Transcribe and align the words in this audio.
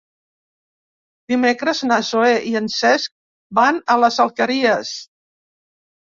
Dimecres 1.33 1.81
na 1.89 1.97
Zoè 2.07 2.31
i 2.53 2.55
en 2.61 2.71
Cesc 2.77 3.15
van 3.61 3.79
a 3.93 3.99
les 4.07 4.19
Alqueries. 4.27 4.97